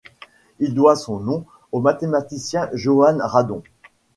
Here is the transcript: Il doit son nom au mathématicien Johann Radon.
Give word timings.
Il 0.57 0.73
doit 0.73 0.95
son 0.95 1.19
nom 1.19 1.45
au 1.71 1.79
mathématicien 1.79 2.71
Johann 2.73 3.21
Radon. 3.21 3.61